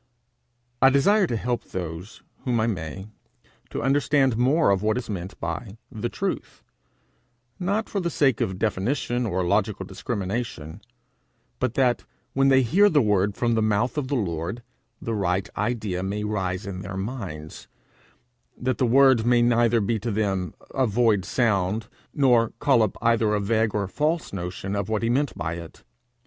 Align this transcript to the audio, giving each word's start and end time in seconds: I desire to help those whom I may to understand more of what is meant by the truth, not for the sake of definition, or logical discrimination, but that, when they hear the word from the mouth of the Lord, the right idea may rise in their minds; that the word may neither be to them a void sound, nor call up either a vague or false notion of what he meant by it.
I 0.81 0.89
desire 0.89 1.27
to 1.27 1.35
help 1.37 1.63
those 1.65 2.23
whom 2.39 2.59
I 2.59 2.65
may 2.65 3.05
to 3.69 3.83
understand 3.83 4.35
more 4.35 4.71
of 4.71 4.81
what 4.81 4.97
is 4.97 5.11
meant 5.11 5.39
by 5.39 5.77
the 5.91 6.09
truth, 6.09 6.63
not 7.59 7.87
for 7.87 7.99
the 7.99 8.09
sake 8.09 8.41
of 8.41 8.57
definition, 8.57 9.27
or 9.27 9.45
logical 9.45 9.85
discrimination, 9.85 10.81
but 11.59 11.75
that, 11.75 12.03
when 12.33 12.47
they 12.47 12.63
hear 12.63 12.89
the 12.89 12.99
word 12.99 13.35
from 13.35 13.53
the 13.53 13.61
mouth 13.61 13.95
of 13.95 14.07
the 14.07 14.15
Lord, 14.15 14.63
the 14.99 15.13
right 15.13 15.47
idea 15.55 16.01
may 16.01 16.23
rise 16.23 16.65
in 16.65 16.81
their 16.81 16.97
minds; 16.97 17.67
that 18.57 18.79
the 18.79 18.87
word 18.87 19.23
may 19.23 19.43
neither 19.43 19.79
be 19.81 19.99
to 19.99 20.09
them 20.09 20.55
a 20.71 20.87
void 20.87 21.25
sound, 21.25 21.89
nor 22.11 22.53
call 22.57 22.81
up 22.81 22.97
either 23.03 23.35
a 23.35 23.39
vague 23.39 23.75
or 23.75 23.87
false 23.87 24.33
notion 24.33 24.75
of 24.75 24.89
what 24.89 25.03
he 25.03 25.11
meant 25.11 25.37
by 25.37 25.57
it. 25.57 25.83